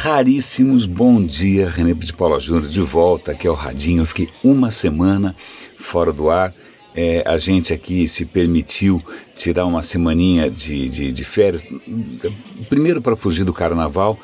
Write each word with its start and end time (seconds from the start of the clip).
raríssimos. 0.00 0.84
Bom 0.84 1.24
dia, 1.24 1.70
René 1.70 1.94
de 1.94 2.12
Paula 2.12 2.38
Júnior, 2.38 2.68
de 2.68 2.80
volta 2.80 3.32
aqui 3.32 3.48
ao 3.48 3.54
Radinho. 3.54 4.02
Eu 4.02 4.06
fiquei 4.06 4.28
uma 4.44 4.70
semana 4.70 5.34
fora 5.78 6.12
do 6.12 6.28
ar. 6.28 6.54
É, 6.94 7.22
a 7.26 7.38
gente 7.38 7.72
aqui 7.72 8.06
se 8.06 8.26
permitiu 8.26 9.02
tirar 9.34 9.64
uma 9.64 9.82
semaninha 9.82 10.50
de, 10.50 10.88
de, 10.88 11.12
de 11.12 11.24
férias, 11.24 11.62
primeiro 12.68 13.00
para 13.00 13.16
fugir 13.16 13.44
do 13.44 13.52
carnaval, 13.52 14.18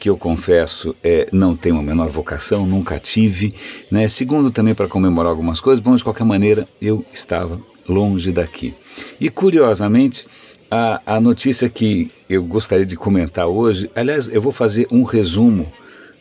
que 0.00 0.08
eu 0.08 0.16
confesso 0.16 0.94
é, 1.02 1.28
não 1.30 1.54
tenho 1.54 1.78
a 1.78 1.82
menor 1.82 2.08
vocação, 2.08 2.66
nunca 2.66 2.98
tive. 2.98 3.54
Né? 3.90 4.08
Segundo, 4.08 4.50
também 4.50 4.74
para 4.74 4.88
comemorar 4.88 5.30
algumas 5.30 5.60
coisas. 5.60 5.82
Bom, 5.82 5.94
de 5.94 6.04
qualquer 6.04 6.24
maneira, 6.24 6.66
eu 6.80 7.04
estava 7.12 7.60
longe 7.86 8.32
daqui. 8.32 8.74
E 9.20 9.28
curiosamente, 9.28 10.26
a, 10.70 11.00
a 11.06 11.20
notícia 11.20 11.68
que 11.68 12.10
eu 12.28 12.42
gostaria 12.44 12.84
de 12.84 12.96
comentar 12.96 13.46
hoje, 13.46 13.90
aliás, 13.94 14.28
eu 14.28 14.40
vou 14.40 14.52
fazer 14.52 14.86
um 14.90 15.02
resumo. 15.02 15.66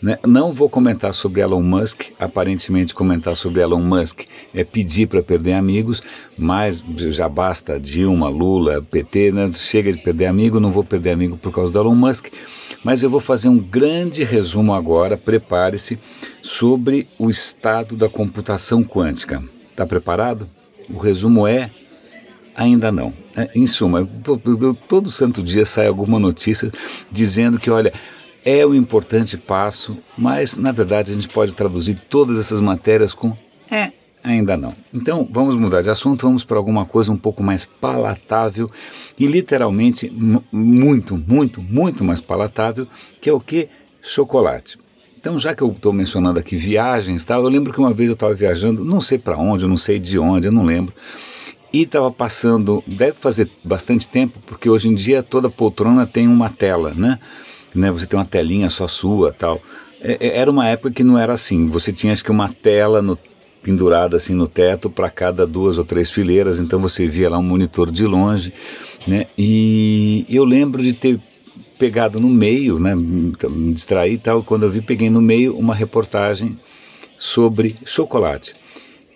Né? 0.01 0.19
Não 0.25 0.53
vou 0.53 0.69
comentar 0.69 1.13
sobre 1.13 1.41
Elon 1.41 1.61
Musk, 1.61 2.11
aparentemente 2.19 2.93
comentar 2.93 3.35
sobre 3.35 3.61
Elon 3.61 3.81
Musk 3.81 4.25
é 4.53 4.63
pedir 4.63 5.07
para 5.07 5.23
perder 5.23 5.53
amigos, 5.53 6.03
mas 6.37 6.83
já 6.95 7.27
basta 7.27 7.79
Dilma, 7.79 8.29
Lula, 8.29 8.81
PT, 8.81 9.31
né? 9.31 9.51
chega 9.55 9.91
de 9.91 9.97
perder 9.97 10.27
amigo, 10.27 10.59
não 10.59 10.71
vou 10.71 10.83
perder 10.83 11.11
amigo 11.11 11.35
por 11.35 11.51
causa 11.51 11.73
do 11.73 11.79
Elon 11.79 11.95
Musk, 11.95 12.27
mas 12.83 13.01
eu 13.01 13.09
vou 13.09 13.19
fazer 13.19 13.49
um 13.49 13.57
grande 13.57 14.23
resumo 14.23 14.71
agora, 14.73 15.17
prepare-se, 15.17 15.97
sobre 16.43 17.07
o 17.17 17.27
estado 17.27 17.95
da 17.95 18.07
computação 18.07 18.83
quântica. 18.83 19.43
Está 19.71 19.85
preparado? 19.85 20.47
O 20.89 20.97
resumo 20.97 21.47
é 21.47 21.71
Ainda 22.57 22.91
não. 22.91 23.13
É, 23.37 23.51
em 23.53 23.67
suma, 23.67 24.09
todo 24.89 25.11
santo 25.11 25.43
dia 25.43 25.63
sai 25.63 25.85
alguma 25.85 26.17
notícia 26.17 26.71
dizendo 27.11 27.59
que, 27.59 27.69
olha, 27.69 27.93
é 28.43 28.65
um 28.65 28.73
importante 28.73 29.37
passo, 29.37 29.95
mas 30.17 30.57
na 30.57 30.71
verdade 30.71 31.11
a 31.11 31.13
gente 31.13 31.29
pode 31.29 31.53
traduzir 31.53 32.01
todas 32.09 32.39
essas 32.39 32.61
matérias 32.61 33.13
com 33.13 33.37
é, 33.69 33.91
ainda 34.23 34.57
não. 34.57 34.73
Então 34.91 35.27
vamos 35.31 35.55
mudar 35.55 35.83
de 35.83 35.89
assunto, 35.91 36.25
vamos 36.25 36.43
para 36.43 36.57
alguma 36.57 36.83
coisa 36.83 37.11
um 37.11 37.17
pouco 37.17 37.43
mais 37.43 37.63
palatável 37.63 38.67
e 39.19 39.27
literalmente 39.27 40.11
muito, 40.51 41.15
muito, 41.15 41.61
muito 41.61 42.03
mais 42.03 42.19
palatável, 42.19 42.87
que 43.21 43.29
é 43.29 43.33
o 43.33 43.39
que? 43.39 43.69
Chocolate. 44.01 44.79
Então, 45.19 45.37
já 45.37 45.53
que 45.53 45.61
eu 45.61 45.69
estou 45.69 45.91
mencionando 45.91 46.39
aqui 46.39 46.55
viagens, 46.55 47.25
tal, 47.25 47.43
eu 47.43 47.49
lembro 47.49 47.73
que 47.73 47.79
uma 47.79 47.93
vez 47.93 48.09
eu 48.09 48.13
estava 48.13 48.33
viajando, 48.33 48.85
não 48.85 49.01
sei 49.01 49.17
para 49.17 49.37
onde, 49.37 49.67
não 49.67 49.75
sei 49.75 49.99
de 49.99 50.17
onde, 50.17 50.47
eu 50.47 50.51
não 50.51 50.63
lembro. 50.63 50.93
E 51.71 51.81
estava 51.81 52.09
passando, 52.09 52.83
deve 52.87 53.13
fazer 53.13 53.49
bastante 53.63 54.07
tempo, 54.07 54.39
porque 54.45 54.69
hoje 54.69 54.87
em 54.87 54.95
dia 54.95 55.21
toda 55.21 55.49
poltrona 55.49 56.05
tem 56.05 56.27
uma 56.27 56.49
tela, 56.49 56.93
né? 56.95 57.19
né? 57.75 57.91
Você 57.91 58.05
tem 58.05 58.17
uma 58.17 58.25
telinha 58.25 58.69
só 58.69 58.87
sua 58.87 59.33
tal. 59.33 59.61
É, 60.01 60.17
é 60.19 60.37
era 60.37 60.49
uma 60.49 60.67
época 60.67 60.91
que 60.91 61.03
não 61.03 61.17
era 61.17 61.33
assim. 61.33 61.67
Você 61.67 61.91
tinha 61.91 62.13
acho 62.13 62.23
que 62.23 62.31
uma 62.31 62.49
tela 62.49 63.01
no, 63.01 63.17
pendurada 63.61 64.15
assim 64.17 64.33
no 64.33 64.47
teto 64.47 64.89
para 64.89 65.09
cada 65.09 65.45
duas 65.45 65.77
ou 65.77 65.83
três 65.83 66.09
fileiras, 66.09 66.59
então 66.59 66.79
você 66.79 67.05
via 67.05 67.29
lá 67.29 67.37
um 67.37 67.43
monitor 67.43 67.91
de 67.91 68.05
longe, 68.05 68.53
né? 69.05 69.27
E 69.37 70.25
eu 70.29 70.45
lembro 70.45 70.81
de 70.81 70.93
ter 70.93 71.19
pegado 71.77 72.19
no 72.19 72.29
meio, 72.29 72.79
né? 72.79 72.95
Me 72.95 73.73
distraí 73.73 74.13
e 74.13 74.17
tal. 74.17 74.43
Quando 74.43 74.63
eu 74.63 74.69
vi, 74.69 74.81
peguei 74.81 75.09
no 75.09 75.21
meio 75.21 75.57
uma 75.57 75.75
reportagem 75.75 76.57
sobre 77.17 77.75
chocolate. 77.85 78.53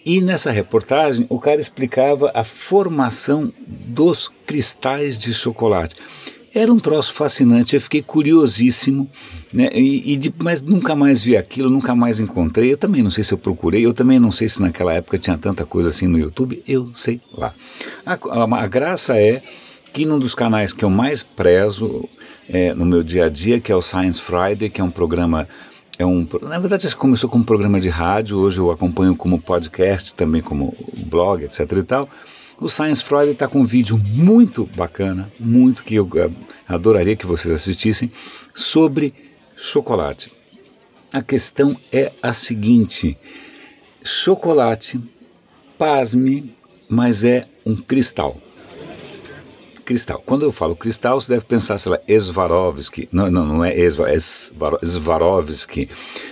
E 0.05 0.19
nessa 0.21 0.51
reportagem 0.51 1.25
o 1.29 1.39
cara 1.39 1.61
explicava 1.61 2.31
a 2.33 2.43
formação 2.43 3.53
dos 3.67 4.31
cristais 4.45 5.19
de 5.19 5.33
chocolate. 5.33 5.95
Era 6.53 6.71
um 6.73 6.79
troço 6.79 7.13
fascinante, 7.13 7.75
eu 7.75 7.81
fiquei 7.81 8.01
curiosíssimo, 8.01 9.09
né? 9.53 9.69
E, 9.73 10.13
e 10.13 10.17
de, 10.17 10.33
mas 10.37 10.61
nunca 10.61 10.93
mais 10.93 11.23
vi 11.23 11.37
aquilo, 11.37 11.69
nunca 11.69 11.95
mais 11.95 12.19
encontrei. 12.19 12.73
Eu 12.73 12.77
também 12.77 13.01
não 13.01 13.09
sei 13.09 13.23
se 13.23 13.33
eu 13.33 13.37
procurei, 13.37 13.85
eu 13.85 13.93
também 13.93 14.19
não 14.19 14.31
sei 14.31 14.49
se 14.49 14.61
naquela 14.61 14.93
época 14.93 15.17
tinha 15.17 15.37
tanta 15.37 15.65
coisa 15.65 15.89
assim 15.89 16.07
no 16.07 16.19
YouTube, 16.19 16.61
eu 16.67 16.91
sei 16.93 17.21
lá. 17.33 17.53
A, 18.05 18.13
a, 18.13 18.63
a 18.63 18.67
graça 18.67 19.17
é 19.17 19.41
que 19.93 20.05
num 20.05 20.19
dos 20.19 20.35
canais 20.35 20.73
que 20.73 20.83
eu 20.83 20.89
mais 20.89 21.23
prezo 21.23 22.09
é, 22.49 22.73
no 22.73 22.85
meu 22.85 23.01
dia 23.01 23.25
a 23.25 23.29
dia, 23.29 23.61
que 23.61 23.71
é 23.71 23.75
o 23.75 23.81
Science 23.81 24.21
Friday, 24.21 24.69
que 24.69 24.81
é 24.81 24.83
um 24.83 24.91
programa 24.91 25.47
é 25.97 26.05
um, 26.05 26.27
na 26.41 26.59
verdade, 26.59 26.87
isso 26.87 26.97
começou 26.97 27.29
como 27.29 27.43
programa 27.43 27.79
de 27.79 27.89
rádio, 27.89 28.37
hoje 28.37 28.59
eu 28.59 28.71
acompanho 28.71 29.15
como 29.15 29.39
podcast, 29.39 30.13
também 30.15 30.41
como 30.41 30.75
blog, 31.05 31.43
etc 31.43 31.59
e 31.71 31.83
tal. 31.83 32.09
O 32.59 32.69
Science 32.69 33.03
Friday 33.03 33.31
está 33.31 33.47
com 33.47 33.59
um 33.61 33.65
vídeo 33.65 33.97
muito 33.97 34.65
bacana, 34.75 35.31
muito 35.39 35.83
que 35.83 35.95
eu 35.95 36.07
eh, 36.15 36.29
adoraria 36.67 37.15
que 37.15 37.25
vocês 37.25 37.53
assistissem, 37.53 38.11
sobre 38.53 39.13
chocolate. 39.55 40.31
A 41.11 41.21
questão 41.21 41.75
é 41.91 42.11
a 42.21 42.33
seguinte: 42.33 43.17
chocolate, 44.03 44.99
pasme, 45.77 46.55
mas 46.87 47.23
é 47.23 47.47
um 47.65 47.75
cristal 47.75 48.37
cristal. 49.91 50.23
Quando 50.25 50.43
eu 50.43 50.51
falo 50.53 50.73
cristal, 50.73 51.19
você 51.19 51.33
deve 51.33 51.43
pensar, 51.45 51.77
sei 51.77 51.91
lá, 51.91 51.99
Swarovski. 52.19 53.09
Não, 53.11 53.29
não, 53.29 53.45
não 53.45 53.65
é 53.65 53.75
Swarovski. 54.83 55.89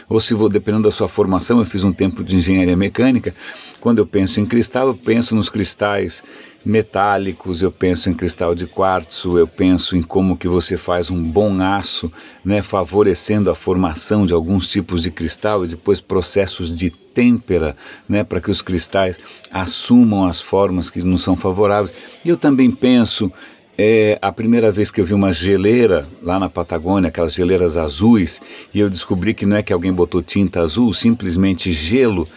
Ou 0.08 0.18
se 0.22 0.34
vou, 0.34 0.48
dependendo 0.48 0.84
da 0.84 0.92
sua 0.92 1.10
formação, 1.10 1.60
eu 1.60 1.66
fiz 1.66 1.84
um 1.84 1.92
tempo 1.92 2.24
de 2.24 2.38
engenharia 2.38 2.78
mecânica. 2.78 3.36
Quando 3.82 3.98
eu 3.98 4.06
penso 4.06 4.40
em 4.40 4.46
cristal, 4.46 4.88
eu 4.88 4.96
penso 4.96 5.36
nos 5.36 5.50
cristais 5.50 6.24
metálicos, 6.66 7.62
eu 7.62 7.72
penso 7.72 8.10
em 8.10 8.14
cristal 8.14 8.56
de 8.56 8.66
quartzo, 8.66 9.38
eu 9.38 9.48
penso 9.48 9.98
em 9.98 10.02
como 10.02 10.38
que 10.38 10.48
você 10.48 10.78
faz 10.78 11.10
um 11.10 11.22
bom 11.22 11.62
aço, 11.62 12.12
né, 12.44 12.62
favorecendo 12.62 13.50
a 13.50 13.56
formação 13.56 14.26
de 14.26 14.34
alguns 14.34 14.68
tipos 14.68 15.02
de 15.02 15.12
cristal 15.12 15.64
e 15.64 15.70
depois 15.70 16.02
processos 16.02 16.76
de 16.76 16.92
têmpera, 17.20 17.76
né, 18.08 18.24
para 18.24 18.40
que 18.40 18.50
os 18.50 18.62
cristais 18.62 19.20
assumam 19.52 20.26
as 20.26 20.40
formas 20.40 20.90
que 20.90 21.04
não 21.06 21.18
são 21.18 21.36
favoráveis. 21.36 21.94
E 22.24 22.30
eu 22.30 22.38
também 22.38 22.72
penso 22.72 23.30
é 23.82 24.20
a 24.22 24.30
primeira 24.30 24.72
vez 24.72 24.92
que 24.92 25.00
eu 25.00 25.06
vi 25.06 25.14
uma 25.14 25.32
geleira 25.32 26.06
lá 26.22 26.38
na 26.38 26.50
Patagônia, 26.50 27.08
aquelas 27.08 27.34
geleiras 27.34 27.78
azuis, 27.78 28.42
e 28.74 28.80
eu 28.80 28.90
descobri 28.90 29.34
que 29.34 29.46
não 29.46 29.56
é 29.56 29.64
que 29.64 29.72
alguém 29.72 29.94
botou 29.94 30.22
tinta 30.22 30.60
azul, 30.60 30.92
simplesmente 30.92 31.72
gelo 31.72 32.28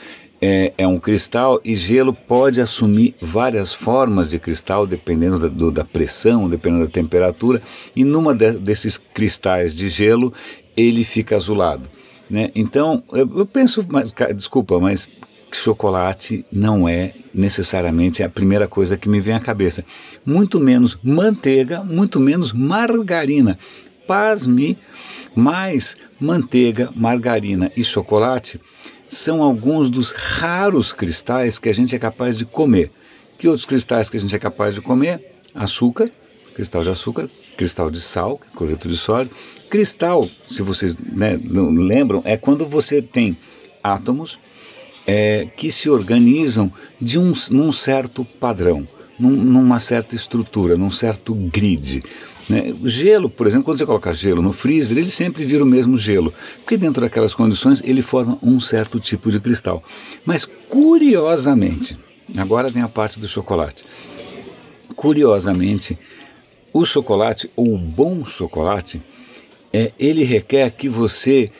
é, 0.41 0.72
é, 0.78 0.87
um 0.87 1.00
cristal 1.00 1.60
e 1.64 1.75
gelo 1.75 2.12
pode 2.12 2.60
assumir 2.60 3.14
várias 3.20 3.75
formas 3.75 4.31
de 4.31 4.38
cristal 4.38 4.87
dependendo 4.87 5.38
da, 5.38 5.49
do, 5.49 5.70
da 5.70 5.84
pressão, 5.84 6.49
dependendo 6.49 6.87
da 6.87 6.91
temperatura, 6.91 7.60
e 7.94 8.04
numa 8.04 8.32
de, 8.34 8.53
desses 8.53 8.97
cristais 8.97 9.75
de 9.76 9.88
gelo 9.88 10.32
ele 10.76 11.03
fica 11.03 11.37
azulado. 11.37 11.88
Né? 12.32 12.50
Então 12.54 13.04
eu, 13.12 13.31
eu 13.41 13.47
penso, 13.47 13.84
mas, 13.87 14.10
desculpa, 14.34 14.81
mas 14.81 15.06
chocolate 15.53 16.47
não 16.50 16.88
é 16.88 17.12
necessariamente 17.34 18.22
a 18.22 18.28
primeira 18.28 18.66
coisa 18.66 18.97
que 18.97 19.06
me 19.06 19.20
vem 19.20 19.34
à 19.34 19.41
cabeça. 19.41 19.84
Muito 20.25 20.59
menos 20.59 20.98
manteiga, 21.03 21.84
muito 21.84 22.19
menos 22.19 22.50
margarina. 22.50 23.59
Pasme, 24.06 24.78
mais 25.37 25.98
manteiga, 26.19 26.91
margarina 26.97 27.70
e 27.76 27.84
chocolate 27.84 28.59
são 29.06 29.43
alguns 29.43 29.91
dos 29.91 30.10
raros 30.12 30.91
cristais 30.91 31.59
que 31.59 31.69
a 31.69 31.75
gente 31.75 31.94
é 31.94 31.99
capaz 31.99 32.38
de 32.38 32.47
comer. 32.47 32.91
Que 33.37 33.47
outros 33.47 33.66
cristais 33.66 34.09
que 34.09 34.16
a 34.16 34.20
gente 34.20 34.34
é 34.34 34.38
capaz 34.38 34.75
de 34.75 34.81
comer? 34.81 35.34
Açúcar, 35.54 36.10
cristal 36.54 36.82
de 36.82 36.88
açúcar, 36.88 37.28
cristal 37.59 37.91
de 37.91 38.00
sal, 38.00 38.41
cloreto 38.54 38.88
de 38.88 38.97
sódio. 38.97 39.31
Cristal, 39.72 40.28
se 40.46 40.60
vocês 40.60 40.94
né, 40.98 41.40
lembram, 41.42 42.20
é 42.26 42.36
quando 42.36 42.66
você 42.66 43.00
tem 43.00 43.34
átomos 43.82 44.38
é, 45.06 45.48
que 45.56 45.70
se 45.70 45.88
organizam 45.88 46.70
de 47.00 47.18
um, 47.18 47.32
num 47.50 47.72
certo 47.72 48.22
padrão, 48.22 48.86
num, 49.18 49.30
numa 49.30 49.80
certa 49.80 50.14
estrutura, 50.14 50.76
num 50.76 50.90
certo 50.90 51.34
grid. 51.34 52.02
Né? 52.50 52.74
Gelo, 52.84 53.30
por 53.30 53.46
exemplo, 53.46 53.64
quando 53.64 53.78
você 53.78 53.86
coloca 53.86 54.12
gelo 54.12 54.42
no 54.42 54.52
freezer, 54.52 54.98
ele 54.98 55.08
sempre 55.08 55.42
vira 55.42 55.64
o 55.64 55.66
mesmo 55.66 55.96
gelo, 55.96 56.34
porque 56.58 56.76
dentro 56.76 57.00
daquelas 57.00 57.34
condições 57.34 57.82
ele 57.82 58.02
forma 58.02 58.38
um 58.42 58.60
certo 58.60 59.00
tipo 59.00 59.30
de 59.30 59.40
cristal. 59.40 59.82
Mas 60.22 60.44
curiosamente, 60.68 61.96
agora 62.36 62.68
vem 62.68 62.82
a 62.82 62.88
parte 62.88 63.18
do 63.18 63.26
chocolate. 63.26 63.86
Curiosamente, 64.94 65.98
o 66.75 66.84
chocolate, 66.84 67.50
ou 67.56 67.75
o 67.75 67.78
bom 67.78 68.26
chocolate, 68.26 69.00
é, 69.72 69.92
ele 69.98 70.24
requer 70.24 70.70
que 70.70 70.88
você 70.88 71.50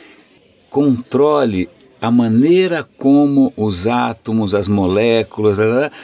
controle 0.69 1.69
a 2.01 2.11
maneira 2.11 2.83
como 2.97 3.53
os 3.55 3.87
átomos, 3.87 4.53
as 4.53 4.67
moléculas 4.67 5.57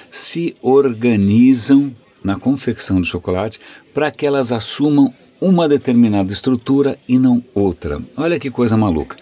se 0.09 0.55
organizam 0.61 1.91
na 2.23 2.39
confecção 2.39 3.01
do 3.01 3.07
chocolate 3.07 3.59
para 3.93 4.09
que 4.09 4.25
elas 4.25 4.51
assumam 4.51 5.13
uma 5.41 5.67
determinada 5.67 6.31
estrutura 6.31 6.97
e 7.07 7.17
não 7.17 7.43
outra. 7.53 8.01
Olha 8.17 8.39
que 8.39 8.49
coisa 8.49 8.77
maluca. 8.77 9.17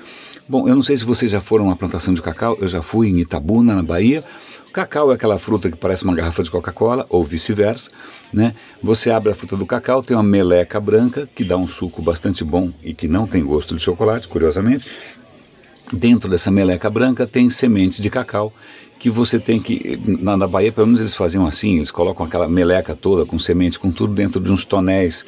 Bom, 0.48 0.68
eu 0.68 0.75
não 0.75 0.81
sei 0.81 0.95
se 0.95 1.06
vocês 1.06 1.31
já 1.31 1.42
foram 1.42 1.69
à 1.69 1.75
plantação 1.75 2.13
de 2.13 2.22
cacau, 2.22 2.57
eu 2.62 2.68
já 2.68 2.81
fui 2.81 3.10
em 3.10 3.19
Itabuna, 3.19 3.75
na 3.75 3.83
Bahia. 3.83 4.24
Cacau 4.78 5.12
é 5.12 5.16
aquela 5.16 5.40
fruta 5.40 5.72
que 5.72 5.76
parece 5.76 6.04
uma 6.04 6.14
garrafa 6.14 6.44
de 6.44 6.52
Coca-Cola, 6.52 7.04
ou 7.10 7.24
vice-versa. 7.24 7.90
Né? 8.32 8.54
Você 8.84 9.10
abre 9.10 9.32
a 9.32 9.34
fruta 9.34 9.58
do 9.58 9.66
cacau, 9.66 10.04
tem 10.04 10.16
uma 10.16 10.22
meleca 10.22 10.80
branca, 10.80 11.28
que 11.36 11.44
dá 11.44 11.58
um 11.58 11.66
suco 11.66 12.00
bastante 12.00 12.44
bom 12.44 12.72
e 12.84 12.94
que 12.94 13.08
não 13.08 13.26
tem 13.26 13.44
gosto 13.44 13.76
de 13.76 13.82
chocolate, 13.82 14.28
curiosamente. 14.28 14.88
Dentro 15.92 16.30
dessa 16.30 16.52
meleca 16.52 16.92
branca 16.92 17.26
tem 17.26 17.50
sementes 17.50 18.00
de 18.00 18.08
cacau 18.08 18.54
que 19.00 19.10
você 19.10 19.40
tem 19.40 19.60
que. 19.60 20.00
Na, 20.22 20.38
na 20.38 20.48
Bahia, 20.48 20.72
pelo 20.72 20.86
menos 20.86 21.00
eles 21.00 21.16
faziam 21.16 21.48
assim: 21.48 21.78
eles 21.78 21.90
colocam 21.90 22.24
aquela 22.24 22.48
meleca 22.48 22.96
toda 22.96 23.26
com 23.26 23.40
semente, 23.40 23.80
com 23.80 23.90
tudo 23.92 24.14
dentro 24.14 24.40
de 24.40 24.52
uns 24.52 24.64
tonéis 24.64 25.26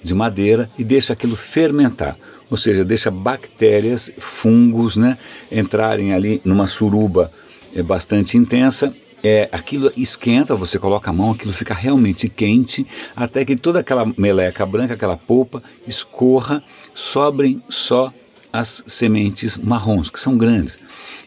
de 0.00 0.14
madeira 0.14 0.70
e 0.78 0.84
deixa 0.84 1.12
aquilo 1.12 1.34
fermentar. 1.34 2.16
Ou 2.48 2.56
seja, 2.56 2.84
deixa 2.84 3.10
bactérias, 3.10 4.12
fungos, 4.18 4.96
né, 4.96 5.18
entrarem 5.50 6.14
ali 6.14 6.40
numa 6.44 6.68
suruba 6.68 7.32
é, 7.74 7.82
bastante 7.82 8.36
intensa 8.36 8.94
é, 9.22 9.48
aquilo 9.52 9.92
esquenta, 9.96 10.56
você 10.56 10.78
coloca 10.78 11.10
a 11.10 11.12
mão, 11.12 11.30
aquilo 11.30 11.52
fica 11.52 11.72
realmente 11.72 12.28
quente, 12.28 12.86
até 13.14 13.44
que 13.44 13.54
toda 13.54 13.78
aquela 13.78 14.12
meleca 14.18 14.66
branca, 14.66 14.94
aquela 14.94 15.16
polpa, 15.16 15.62
escorra, 15.86 16.62
sobrem 16.92 17.62
só 17.68 18.12
as 18.52 18.82
sementes 18.86 19.56
marrons, 19.56 20.10
que 20.10 20.18
são 20.18 20.36
grandes. 20.36 20.78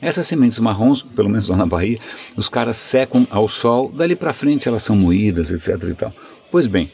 Essas 0.01 0.27
sementes 0.27 0.59
marrons, 0.59 1.01
pelo 1.01 1.29
menos 1.29 1.47
lá 1.47 1.55
na 1.55 1.65
Bahia, 1.65 1.97
os 2.35 2.49
caras 2.49 2.77
secam 2.77 3.25
ao 3.31 3.47
sol, 3.47 3.91
dali 3.91 4.15
para 4.15 4.33
frente 4.33 4.67
elas 4.67 4.83
são 4.83 4.95
moídas, 4.95 5.49
etc. 5.49 5.89
E 5.89 5.93
tal. 5.93 6.13
Pois 6.51 6.67
bem, 6.67 6.91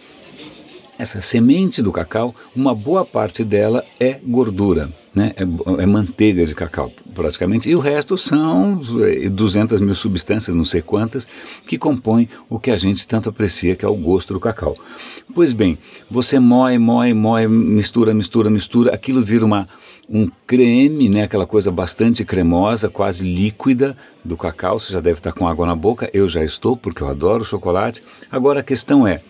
essa 0.97 1.19
semente 1.19 1.81
do 1.81 1.91
cacau, 1.91 2.33
uma 2.55 2.75
boa 2.75 3.03
parte 3.03 3.43
dela 3.43 3.83
é 3.99 4.19
gordura, 4.23 4.89
né? 5.13 5.33
é, 5.35 5.43
é 5.43 5.85
manteiga 5.85 6.45
de 6.45 6.55
cacau 6.55 6.91
praticamente, 7.13 7.69
e 7.69 7.75
o 7.75 7.79
resto 7.79 8.17
são 8.17 8.79
200 9.31 9.81
mil 9.81 9.93
substâncias, 9.93 10.55
não 10.55 10.63
sei 10.63 10.81
quantas, 10.81 11.27
que 11.67 11.77
compõem 11.77 12.29
o 12.49 12.57
que 12.57 12.71
a 12.71 12.77
gente 12.77 13.05
tanto 13.07 13.29
aprecia, 13.29 13.75
que 13.75 13.83
é 13.83 13.87
o 13.87 13.95
gosto 13.95 14.33
do 14.33 14.39
cacau. 14.39 14.77
Pois 15.35 15.51
bem, 15.51 15.77
você 16.09 16.39
moe, 16.39 16.77
moe, 16.77 17.13
moe, 17.13 17.47
mistura, 17.47 18.13
mistura, 18.13 18.49
mistura, 18.49 18.93
aquilo 18.93 19.21
vira 19.21 19.45
uma, 19.45 19.67
um 20.09 20.29
creme, 20.47 21.09
né, 21.09 21.23
aquela 21.23 21.45
coisa 21.45 21.69
bastante 21.71 22.23
cremosa, 22.23 22.89
quase 22.89 23.25
líquida 23.25 23.95
do 24.23 24.37
cacau, 24.37 24.79
você 24.79 24.93
já 24.93 24.99
deve 25.01 25.19
estar 25.19 25.33
com 25.33 25.47
água 25.47 25.65
na 25.65 25.75
boca, 25.75 26.09
eu 26.13 26.27
já 26.27 26.43
estou, 26.43 26.77
porque 26.77 27.03
eu 27.03 27.07
adoro 27.07 27.43
chocolate. 27.43 28.01
Agora 28.31 28.61
a 28.61 28.63
questão 28.63 29.05
é, 29.05 29.21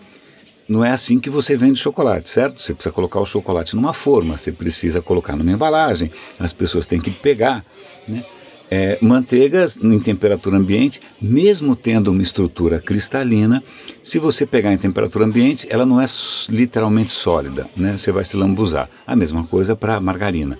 não 0.68 0.84
é 0.84 0.90
assim 0.90 1.18
que 1.18 1.28
você 1.28 1.56
vende 1.56 1.78
chocolate, 1.78 2.28
certo? 2.28 2.60
Você 2.60 2.74
precisa 2.74 2.92
colocar 2.92 3.20
o 3.20 3.26
chocolate 3.26 3.74
numa 3.74 3.92
forma, 3.92 4.36
você 4.36 4.52
precisa 4.52 5.02
colocar 5.02 5.36
numa 5.36 5.50
embalagem, 5.50 6.10
as 6.38 6.52
pessoas 6.52 6.86
têm 6.86 7.00
que 7.00 7.10
pegar. 7.10 7.64
Né? 8.06 8.24
É, 8.70 8.96
manteigas 9.02 9.76
em 9.76 9.98
temperatura 10.00 10.56
ambiente, 10.56 10.98
mesmo 11.20 11.76
tendo 11.76 12.10
uma 12.10 12.22
estrutura 12.22 12.80
cristalina, 12.80 13.62
se 14.02 14.18
você 14.18 14.46
pegar 14.46 14.72
em 14.72 14.78
temperatura 14.78 15.26
ambiente, 15.26 15.66
ela 15.68 15.84
não 15.84 16.00
é 16.00 16.06
literalmente 16.48 17.10
sólida, 17.10 17.68
né? 17.76 17.98
você 17.98 18.10
vai 18.10 18.24
se 18.24 18.34
lambuzar. 18.34 18.88
A 19.06 19.14
mesma 19.14 19.44
coisa 19.44 19.76
para 19.76 20.00
margarina. 20.00 20.58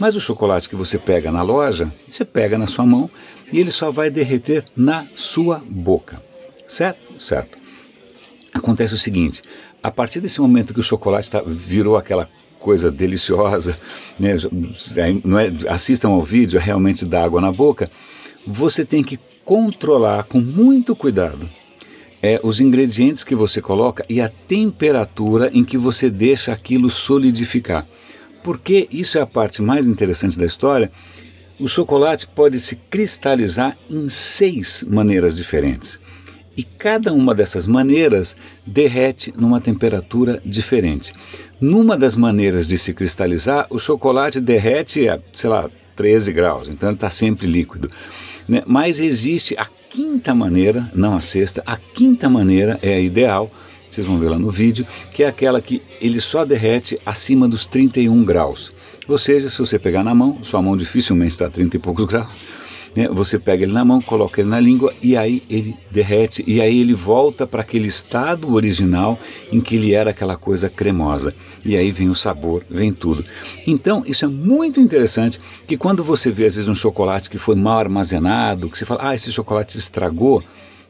Mas 0.00 0.16
o 0.16 0.20
chocolate 0.20 0.66
que 0.66 0.74
você 0.74 0.98
pega 0.98 1.30
na 1.30 1.42
loja, 1.42 1.92
você 2.06 2.24
pega 2.24 2.56
na 2.56 2.66
sua 2.66 2.86
mão 2.86 3.10
e 3.52 3.60
ele 3.60 3.70
só 3.70 3.90
vai 3.90 4.08
derreter 4.08 4.64
na 4.74 5.06
sua 5.14 5.62
boca. 5.68 6.22
Certo? 6.66 7.20
Certo. 7.20 7.61
Acontece 8.52 8.94
o 8.94 8.98
seguinte: 8.98 9.42
a 9.82 9.90
partir 9.90 10.20
desse 10.20 10.40
momento 10.40 10.74
que 10.74 10.80
o 10.80 10.82
chocolate 10.82 11.30
tá, 11.30 11.42
virou 11.44 11.96
aquela 11.96 12.28
coisa 12.58 12.90
deliciosa, 12.90 13.76
né, 14.18 14.36
não 15.24 15.38
é, 15.38 15.52
assistam 15.68 16.10
ao 16.10 16.22
vídeo, 16.22 16.58
é 16.58 16.62
realmente 16.62 17.04
dá 17.04 17.24
água 17.24 17.40
na 17.40 17.50
boca, 17.50 17.90
você 18.46 18.84
tem 18.84 19.02
que 19.02 19.18
controlar 19.44 20.22
com 20.24 20.38
muito 20.38 20.94
cuidado 20.94 21.50
é, 22.22 22.40
os 22.42 22.60
ingredientes 22.60 23.24
que 23.24 23.34
você 23.34 23.60
coloca 23.60 24.04
e 24.08 24.20
a 24.20 24.28
temperatura 24.28 25.50
em 25.52 25.64
que 25.64 25.76
você 25.76 26.08
deixa 26.08 26.52
aquilo 26.52 26.88
solidificar. 26.88 27.86
Porque 28.44 28.88
isso 28.90 29.18
é 29.18 29.20
a 29.20 29.26
parte 29.26 29.60
mais 29.60 29.86
interessante 29.86 30.38
da 30.38 30.46
história. 30.46 30.90
O 31.58 31.68
chocolate 31.68 32.28
pode 32.28 32.60
se 32.60 32.76
cristalizar 32.76 33.76
em 33.90 34.08
seis 34.08 34.84
maneiras 34.88 35.34
diferentes. 35.34 36.00
E 36.56 36.62
cada 36.62 37.12
uma 37.12 37.34
dessas 37.34 37.66
maneiras 37.66 38.36
derrete 38.66 39.32
numa 39.36 39.60
temperatura 39.60 40.42
diferente. 40.44 41.12
Numa 41.60 41.96
das 41.96 42.16
maneiras 42.16 42.68
de 42.68 42.76
se 42.76 42.92
cristalizar, 42.92 43.66
o 43.70 43.78
chocolate 43.78 44.40
derrete 44.40 45.08
a, 45.08 45.18
sei 45.32 45.48
lá, 45.48 45.70
13 45.96 46.32
graus, 46.32 46.68
então 46.68 46.88
ele 46.88 46.96
está 46.96 47.10
sempre 47.10 47.46
líquido. 47.46 47.90
Né? 48.48 48.62
Mas 48.66 48.98
existe 48.98 49.54
a 49.56 49.66
quinta 49.88 50.34
maneira, 50.34 50.90
não 50.94 51.14
a 51.14 51.20
sexta, 51.20 51.62
a 51.66 51.76
quinta 51.76 52.28
maneira 52.28 52.78
é 52.82 52.94
a 52.94 53.00
ideal, 53.00 53.50
vocês 53.88 54.06
vão 54.06 54.18
ver 54.18 54.30
lá 54.30 54.38
no 54.38 54.50
vídeo, 54.50 54.86
que 55.10 55.22
é 55.22 55.26
aquela 55.26 55.60
que 55.60 55.82
ele 56.00 56.20
só 56.20 56.44
derrete 56.44 56.98
acima 57.04 57.46
dos 57.46 57.66
31 57.66 58.24
graus. 58.24 58.72
Ou 59.06 59.18
seja, 59.18 59.50
se 59.50 59.58
você 59.58 59.78
pegar 59.78 60.02
na 60.02 60.14
mão, 60.14 60.38
sua 60.42 60.62
mão 60.62 60.76
dificilmente 60.76 61.32
está 61.32 61.46
a 61.46 61.50
30 61.50 61.76
e 61.76 61.78
poucos 61.78 62.06
graus, 62.06 62.28
né? 62.94 63.08
Você 63.08 63.38
pega 63.38 63.64
ele 63.64 63.72
na 63.72 63.84
mão, 63.84 64.00
coloca 64.00 64.40
ele 64.40 64.50
na 64.50 64.60
língua 64.60 64.92
e 65.02 65.16
aí 65.16 65.42
ele 65.48 65.74
derrete 65.90 66.44
e 66.46 66.60
aí 66.60 66.80
ele 66.80 66.94
volta 66.94 67.46
para 67.46 67.62
aquele 67.62 67.88
estado 67.88 68.52
original 68.52 69.18
em 69.50 69.60
que 69.60 69.76
ele 69.76 69.92
era 69.92 70.10
aquela 70.10 70.36
coisa 70.36 70.68
cremosa. 70.68 71.34
E 71.64 71.76
aí 71.76 71.90
vem 71.90 72.08
o 72.08 72.14
sabor, 72.14 72.64
vem 72.68 72.92
tudo. 72.92 73.24
Então, 73.66 74.02
isso 74.06 74.24
é 74.24 74.28
muito 74.28 74.80
interessante 74.80 75.40
que 75.66 75.76
quando 75.76 76.04
você 76.04 76.30
vê 76.30 76.46
às 76.46 76.54
vezes 76.54 76.68
um 76.68 76.74
chocolate 76.74 77.30
que 77.30 77.38
foi 77.38 77.54
mal 77.54 77.78
armazenado, 77.78 78.68
que 78.68 78.76
você 78.76 78.84
fala, 78.84 79.08
ah, 79.08 79.14
esse 79.14 79.32
chocolate 79.32 79.78
estragou, 79.78 80.42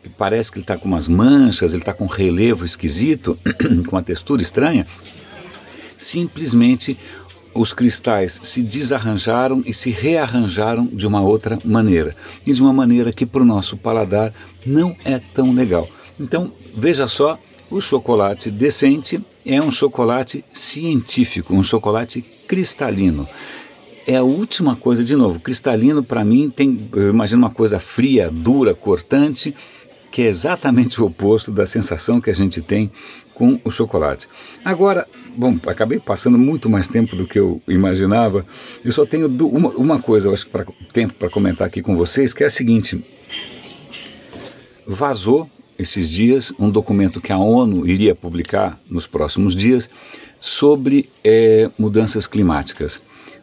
que 0.03 0.09
parece 0.09 0.51
que 0.51 0.59
ele 0.59 0.65
está 0.65 0.77
com 0.77 0.89
umas 0.89 1.07
manchas, 1.07 1.73
ele 1.73 1.83
está 1.83 1.93
com 1.93 2.05
um 2.05 2.09
relevo 2.09 2.65
esquisito, 2.65 3.39
com 3.87 3.97
uma 3.97 4.03
textura 4.03 4.43
estranha, 4.43 4.87
simplesmente 5.97 6.99
os 7.55 7.73
cristais 7.73 8.41
se 8.43 8.63
desarranjaram 8.63 9.63
e 9.67 9.73
se 9.73 9.91
rearranjaram 9.91 10.87
de 10.87 11.07
uma 11.07 11.21
outra 11.21 11.59
maneira, 11.65 12.17
e 12.47 12.53
de 12.53 12.63
uma 12.63 12.73
maneira 12.73 13.13
que 13.13 13.27
para 13.27 13.43
o 13.43 13.47
nosso 13.47 13.77
paladar 13.77 14.33
não 14.65 14.97
é 15.05 15.19
tão 15.19 15.53
legal. 15.53 15.89
Então, 16.19 16.53
veja 16.75 17.07
só, 17.07 17.39
o 17.71 17.81
chocolate 17.81 18.51
decente 18.51 19.21
é 19.45 19.61
um 19.61 19.71
chocolate 19.71 20.45
científico, 20.53 21.55
um 21.55 21.63
chocolate 21.63 22.23
cristalino. 22.47 23.29
É 24.07 24.17
a 24.17 24.23
última 24.23 24.75
coisa, 24.75 25.05
de 25.05 25.15
novo, 25.15 25.41
cristalino 25.41 26.03
para 26.03 26.25
mim 26.25 26.51
tem, 26.51 26.89
eu 26.93 27.11
imagino 27.11 27.43
uma 27.43 27.51
coisa 27.51 27.79
fria, 27.79 28.31
dura, 28.31 28.75
cortante, 28.75 29.55
que 30.11 30.23
é 30.23 30.27
exatamente 30.27 31.01
o 31.01 31.07
oposto 31.07 31.51
da 31.51 31.65
sensação 31.65 32.21
que 32.21 32.29
a 32.29 32.35
gente 32.35 32.61
tem 32.61 32.93
com 33.35 33.61
o 33.65 33.71
chocolate. 33.71 34.29
Agora, 34.65 35.07
bom, 35.37 35.59
acabei 35.67 35.99
passando 35.99 36.39
muito 36.39 36.69
mais 36.69 36.89
tempo 36.89 37.17
do 37.17 37.27
que 37.27 37.39
eu 37.39 37.63
imaginava. 37.67 38.47
Eu 38.85 38.93
só 38.93 39.05
tenho 39.07 39.29
uma, 39.29 39.71
uma 39.71 40.03
coisa, 40.03 40.29
eu 40.29 40.33
acho 40.33 40.47
que 40.47 40.73
tempo 40.93 41.15
para 41.15 41.31
comentar 41.31 41.67
aqui 41.67 41.83
com 41.83 41.97
vocês, 41.97 42.33
que 42.33 42.43
é 42.43 42.47
a 42.47 42.51
seguinte: 42.51 43.05
vazou 44.87 45.51
esses 45.79 46.09
dias 46.09 46.53
um 46.59 46.71
documento 46.71 47.21
que 47.21 47.33
a 47.33 47.39
ONU 47.39 47.87
iria 47.87 48.15
publicar 48.15 48.81
nos 48.89 49.07
próximos 49.07 49.55
dias 49.55 49.89
sobre 50.39 51.09
é, 51.25 51.71
mudanças 51.79 52.27
climáticas. 52.27 53.01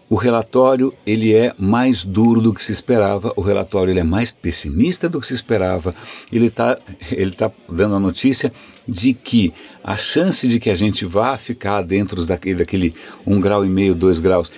O 0.10 0.16
relatório 0.16 0.92
ele 1.06 1.36
é 1.36 1.54
mais 1.58 2.04
duro 2.04 2.42
do 2.42 2.54
que 2.54 2.64
se 2.64 2.72
esperava, 2.72 3.32
o 3.36 3.42
relatório 3.42 3.92
ele 3.92 4.00
é 4.00 4.04
mais 4.04 4.32
pessimista 4.32 5.08
do 5.08 5.20
que 5.20 5.28
se 5.28 5.36
esperava. 5.36 5.94
Ele 6.32 6.48
está 6.48 6.80
ele 7.12 7.32
tá 7.32 7.52
dando 7.70 7.96
a 7.96 8.00
notícia 8.00 8.52
de 8.88 9.14
que 9.14 9.54
a 9.84 9.96
chance 9.96 10.48
de 10.48 10.60
que 10.60 10.70
a 10.70 10.76
gente 10.76 11.06
vá 11.06 11.38
ficar 11.38 11.84
dentro 11.84 12.26
daquele, 12.26 12.56
daquele 12.56 12.96
um 13.26 13.40
grau 13.40 13.64
e 13.64 13.70
meio, 13.70 13.94
dois 13.94 14.20
graus 14.20 14.52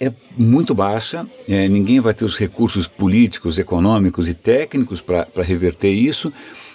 é 0.00 0.12
muito 0.36 0.74
baixa, 0.74 1.26
é, 1.48 1.66
ninguém 1.68 2.00
vai 2.00 2.14
ter 2.14 2.24
os 2.24 2.36
recursos 2.36 2.86
políticos, 2.86 3.58
econômicos 3.58 4.28
e 4.28 4.34
técnicos 4.34 5.00
para 5.00 5.26
reverter 5.42 5.90
isso. 5.90 6.32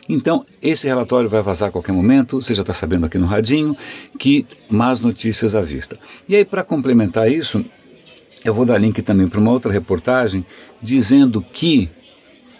Então, 0.10 0.46
esse 0.62 0.86
relatório 0.86 1.30
vai 1.30 1.42
vazar 1.42 1.70
a 1.70 1.72
qualquer 1.72 1.94
momento, 1.94 2.42
você 2.42 2.54
já 2.54 2.62
está 2.62 2.74
sabendo 2.74 3.06
aqui 3.06 3.18
no 3.18 3.25
Radinho, 3.25 3.78
que 4.20 4.46
más 4.70 5.00
notícias 5.00 5.56
à 5.56 5.62
vista. 5.62 5.98
E 6.28 6.36
aí, 6.36 6.44
para 6.44 6.63
complementar 6.63 7.32
isso, 7.32 7.63
eu 8.43 8.53
vou 8.53 8.65
dar 8.65 8.77
link 8.77 9.01
também 9.01 9.27
para 9.27 9.39
uma 9.39 9.51
outra 9.51 9.71
reportagem 9.71 10.45
dizendo 10.81 11.41
que 11.41 11.89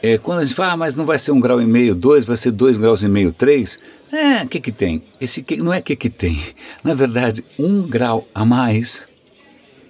é, 0.02 0.18
quando 0.18 0.40
a 0.40 0.44
gente 0.44 0.56
fala, 0.56 0.74
ah, 0.74 0.78
mas 0.78 0.96
não 0.96 1.06
vai 1.06 1.18
ser 1.18 1.32
um 1.32 1.40
grau 1.40 1.62
e 1.62 1.66
meio, 1.66 1.96
dois, 1.96 2.26
vai 2.26 2.36
ser 2.36 2.52
dois 2.52 2.78
graus 2.78 3.02
e 3.04 3.08
meio, 3.08 3.32
três. 3.32 3.80
É, 4.12 4.44
o 4.44 4.48
que 4.48 4.60
que 4.60 4.72
tem? 4.72 5.02
Esse 5.20 5.42
que, 5.42 5.58
não 5.58 5.74
é 5.74 5.80
o 5.80 5.84
que 5.84 5.96
que 5.96 6.10
tem. 6.10 6.38
Na 6.84 6.94
verdade, 6.94 7.44
um 7.58 7.84
grau 7.84 8.28
a 8.36 8.44
mais. 8.44 9.08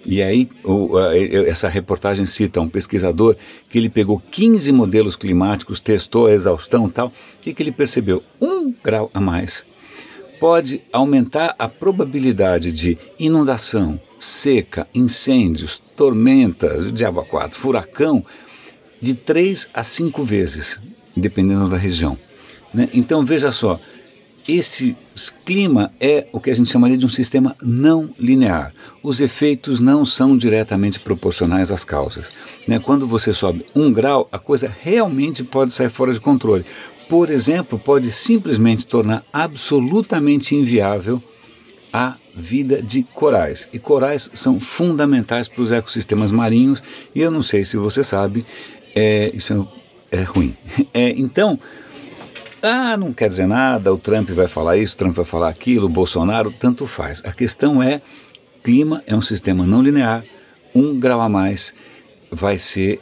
E 0.06 0.22
aí, 0.22 0.48
o, 0.64 0.98
a, 0.98 1.18
essa 1.18 1.68
reportagem 1.68 2.26
cita 2.26 2.62
um 2.62 2.70
pesquisador 2.70 3.36
que 3.70 3.78
ele 3.78 3.90
pegou 3.90 4.22
15 4.32 4.72
modelos 4.72 5.16
climáticos, 5.16 5.80
testou 5.80 6.28
a 6.28 6.32
exaustão 6.32 6.88
e 6.88 6.92
tal. 6.92 7.12
Que, 7.42 7.54
que 7.54 7.64
ele 7.64 7.72
percebeu? 7.72 8.22
Um 8.40 8.72
grau 8.84 9.10
a 9.14 9.20
mais 9.20 9.66
pode 10.44 10.82
aumentar 10.92 11.56
a 11.58 11.70
probabilidade 11.70 12.70
de 12.74 12.98
inundação, 13.18 13.98
seca, 14.24 14.88
incêndios, 14.94 15.82
tormentas, 15.96 16.92
diabo 16.94 17.24
4, 17.26 17.60
furacão, 17.60 18.26
de 19.02 19.14
3 19.14 19.70
a 19.74 19.84
5 19.84 20.24
vezes. 20.24 20.80
dependendo 21.16 21.70
da 21.70 21.78
região. 21.78 22.18
Né? 22.74 22.90
Então 22.92 23.24
veja 23.24 23.52
só, 23.52 23.80
esse 24.48 24.98
clima 25.46 25.94
é 26.00 26.26
o 26.32 26.40
que 26.40 26.50
a 26.50 26.56
gente 26.56 26.72
chamaria 26.72 26.98
de 26.98 27.06
um 27.06 27.10
sistema 27.10 27.56
não 27.62 28.10
linear. 28.18 28.74
Os 29.04 29.22
efeitos 29.22 29.80
não 29.80 30.04
são 30.04 30.36
diretamente 30.36 31.00
proporcionais 31.00 31.72
às 31.72 31.84
causas. 31.84 32.34
Né? 32.68 32.80
Quando 32.80 33.06
você 33.06 33.32
sobe 33.32 33.64
um 33.76 33.94
grau, 33.94 34.28
a 34.32 34.40
coisa 34.40 34.68
realmente 34.82 35.44
pode 35.44 35.72
sair 35.72 35.90
fora 35.90 36.12
de 36.12 36.20
controle. 36.20 36.66
Por 37.08 37.30
exemplo, 37.30 37.78
pode 37.78 38.12
simplesmente 38.12 38.88
tornar 38.88 39.24
absolutamente 39.32 40.56
inviável 40.56 41.22
a 41.92 42.16
vida 42.34 42.82
de 42.82 43.04
corais. 43.04 43.70
E 43.72 43.80
corais 43.80 44.30
são 44.34 44.60
fundamentais 44.60 45.48
para 45.48 45.62
os 45.62 45.72
ecossistemas 45.72 46.32
marinhos, 46.32 46.82
e 47.14 47.22
eu 47.22 47.32
não 47.32 47.42
sei 47.42 47.64
se 47.64 47.78
você 47.78 48.04
sabe, 48.04 48.46
é, 48.96 49.32
isso 49.34 49.68
é, 50.12 50.20
é 50.20 50.24
ruim. 50.24 50.56
É, 50.94 51.10
então, 51.12 51.60
ah, 52.62 52.96
não 52.96 53.14
quer 53.14 53.28
dizer 53.28 53.48
nada, 53.48 53.94
o 53.94 53.98
Trump 53.98 54.30
vai 54.30 54.48
falar 54.48 54.78
isso, 54.78 54.96
o 54.96 54.98
Trump 54.98 55.16
vai 55.16 55.26
falar 55.26 55.50
aquilo, 55.50 55.86
o 55.86 55.90
Bolsonaro, 55.90 56.52
tanto 56.52 56.88
faz. 56.88 57.22
A 57.26 57.32
questão 57.32 57.82
é, 57.82 58.02
clima 58.64 59.04
é 59.06 59.16
um 59.16 59.22
sistema 59.22 59.66
não 59.66 59.82
linear, 59.82 60.24
um 60.74 61.00
grau 61.00 61.22
a 61.22 61.30
mais 61.30 61.74
vai 62.32 62.58
ser 62.58 63.00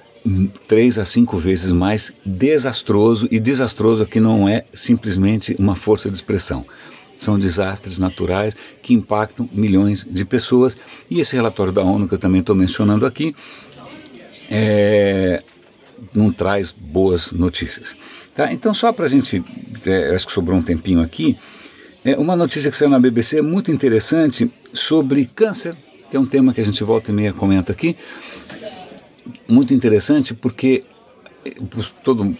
três 0.67 0.97
a 0.97 1.05
cinco 1.05 1.37
vezes 1.37 1.71
mais 1.71 2.13
desastroso, 2.25 3.27
e 3.31 3.39
desastroso 3.39 4.03
aqui 4.03 4.19
não 4.19 4.47
é 4.47 4.65
simplesmente 4.73 5.55
uma 5.57 5.75
força 5.75 6.09
de 6.09 6.15
expressão. 6.15 6.65
São 7.21 7.37
desastres 7.37 7.99
naturais 7.99 8.57
que 8.81 8.95
impactam 8.95 9.47
milhões 9.53 10.03
de 10.09 10.25
pessoas. 10.25 10.75
E 11.07 11.19
esse 11.19 11.35
relatório 11.35 11.71
da 11.71 11.83
ONU 11.83 12.07
que 12.07 12.15
eu 12.15 12.17
também 12.17 12.41
estou 12.41 12.55
mencionando 12.55 13.05
aqui 13.05 13.35
é, 14.49 15.43
não 16.15 16.33
traz 16.33 16.71
boas 16.71 17.31
notícias. 17.31 17.95
Tá? 18.33 18.51
Então, 18.51 18.73
só 18.73 18.91
para 18.91 19.05
a 19.05 19.07
gente, 19.07 19.43
é, 19.85 20.15
acho 20.15 20.25
que 20.25 20.33
sobrou 20.33 20.57
um 20.57 20.63
tempinho 20.63 20.99
aqui, 20.99 21.37
é 22.03 22.17
uma 22.17 22.35
notícia 22.35 22.71
que 22.71 22.75
saiu 22.75 22.89
na 22.89 22.99
BBC 22.99 23.39
muito 23.43 23.71
interessante 23.71 24.51
sobre 24.73 25.25
câncer, 25.25 25.75
que 26.09 26.17
é 26.17 26.19
um 26.19 26.25
tema 26.25 26.55
que 26.55 26.61
a 26.61 26.65
gente 26.65 26.83
volta 26.83 27.11
e 27.11 27.13
meia 27.13 27.33
comenta 27.33 27.71
aqui. 27.71 27.95
Muito 29.47 29.75
interessante 29.75 30.33
porque 30.33 30.83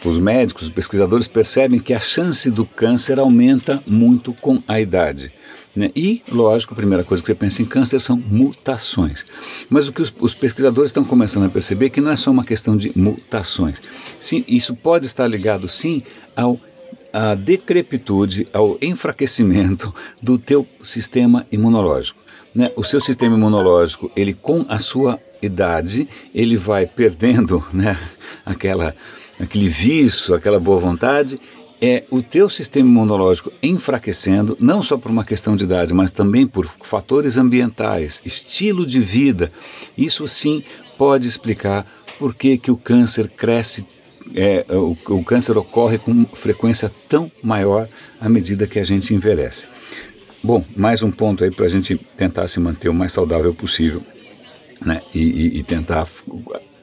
os 0.05 0.17
médicos, 0.17 0.63
os 0.63 0.69
pesquisadores 0.69 1.27
percebem 1.27 1.79
que 1.79 1.93
a 1.93 1.99
chance 1.99 2.49
do 2.49 2.65
câncer 2.65 3.19
aumenta 3.19 3.81
muito 3.85 4.33
com 4.33 4.61
a 4.67 4.79
idade. 4.79 5.31
Né? 5.75 5.89
E, 5.95 6.21
lógico, 6.29 6.73
a 6.73 6.75
primeira 6.75 7.03
coisa 7.03 7.23
que 7.23 7.27
você 7.27 7.35
pensa 7.35 7.61
em 7.61 7.65
câncer 7.65 7.99
são 7.99 8.17
mutações. 8.17 9.25
Mas 9.69 9.87
o 9.87 9.93
que 9.93 10.01
os, 10.01 10.13
os, 10.19 10.35
pesquisadores 10.35 10.89
estão 10.89 11.03
começando 11.03 11.45
a 11.45 11.49
perceber 11.49 11.85
é 11.85 11.89
que 11.89 12.01
não 12.01 12.11
é 12.11 12.15
só 12.15 12.29
uma 12.29 12.43
questão 12.43 12.75
de 12.75 12.91
mutações. 12.95 13.81
Sim, 14.19 14.43
isso 14.47 14.75
pode 14.75 15.05
estar 15.05 15.27
ligado, 15.27 15.67
sim, 15.67 16.01
ao 16.35 16.59
à 17.13 17.35
decrepitude, 17.35 18.47
ao 18.53 18.77
enfraquecimento 18.81 19.93
do 20.21 20.37
teu 20.37 20.65
sistema 20.81 21.45
imunológico. 21.51 22.19
Né? 22.55 22.71
O 22.75 22.83
seu 22.83 23.01
sistema 23.01 23.35
imunológico, 23.35 24.09
ele 24.15 24.33
com 24.33 24.65
a 24.69 24.79
sua 24.79 25.19
idade, 25.41 26.07
ele 26.33 26.55
vai 26.55 26.85
perdendo 26.85 27.65
né, 27.73 27.97
aquela, 28.45 28.95
aquele 29.39 29.67
vício, 29.67 30.33
aquela 30.33 30.59
boa 30.59 30.79
vontade, 30.79 31.39
é 31.81 32.03
o 32.11 32.21
teu 32.21 32.47
sistema 32.47 32.87
imunológico 32.87 33.51
enfraquecendo, 33.61 34.55
não 34.61 34.83
só 34.83 34.97
por 34.97 35.09
uma 35.09 35.25
questão 35.25 35.55
de 35.55 35.63
idade, 35.63 35.93
mas 35.93 36.11
também 36.11 36.45
por 36.45 36.67
fatores 36.83 37.37
ambientais, 37.37 38.21
estilo 38.23 38.85
de 38.85 38.99
vida. 38.99 39.51
Isso 39.97 40.27
sim 40.27 40.63
pode 40.95 41.27
explicar 41.27 41.85
por 42.19 42.35
que, 42.35 42.55
que 42.59 42.69
o 42.69 42.77
câncer 42.77 43.27
cresce, 43.29 43.87
é, 44.35 44.63
o, 44.69 44.95
o 45.09 45.23
câncer 45.23 45.57
ocorre 45.57 45.97
com 45.97 46.23
frequência 46.33 46.91
tão 47.09 47.31
maior 47.41 47.87
à 48.19 48.29
medida 48.29 48.67
que 48.67 48.77
a 48.77 48.83
gente 48.83 49.11
envelhece. 49.15 49.65
Bom, 50.43 50.63
mais 50.75 51.01
um 51.01 51.09
ponto 51.09 51.43
aí 51.43 51.49
para 51.49 51.65
a 51.65 51.69
gente 51.69 51.97
tentar 52.15 52.47
se 52.47 52.59
manter 52.59 52.89
o 52.89 52.93
mais 52.93 53.11
saudável 53.11 53.53
possível 53.55 54.03
né? 54.85 55.01
e, 55.13 55.19
e, 55.19 55.59
e 55.59 55.63
tentar 55.63 56.07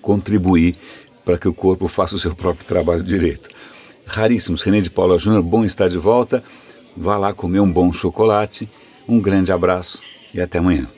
contribuir 0.01 0.77
para 1.25 1.39
que 1.39 1.49
o 1.49 1.55
corpo 1.55 1.89
faça 1.89 2.15
o 2.15 2.19
seu 2.19 2.35
próprio 2.35 2.67
trabalho 2.67 3.03
direito 3.03 3.49
raríssimos. 4.09 4.63
René 4.63 4.81
de 4.81 4.91
Paula 4.91 5.19
Júnior, 5.19 5.43
bom 5.43 5.65
estar 5.65 5.89
de 5.89 5.99
volta. 5.99 6.43
Vá 6.97 7.17
lá 7.17 7.33
comer 7.33 7.61
um 7.61 7.71
bom 7.71 7.93
chocolate. 7.93 8.69
Um 9.07 9.21
grande 9.21 9.53
abraço 9.53 10.01
e 10.35 10.41
até 10.41 10.59
amanhã. 10.59 10.89